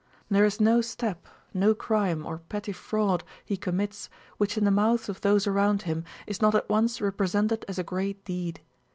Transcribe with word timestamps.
There 0.31 0.45
is 0.45 0.59
no 0.59 0.81
step, 0.81 1.27
no 1.53 1.75
crime 1.75 2.25
or 2.25 2.39
petty 2.39 2.71
fraud 2.71 3.23
he 3.45 3.55
commits, 3.55 4.09
which 4.37 4.57
in 4.57 4.65
the 4.65 4.71
mouths 4.71 5.09
of 5.09 5.21
those 5.21 5.45
around 5.45 5.83
him 5.83 6.05
is 6.25 6.41
not 6.41 6.55
at 6.55 6.67
once 6.67 6.99
represented 7.01 7.63
as 7.67 7.77
a 7.77 7.83
great 7.83 8.25
deed. 8.25 8.61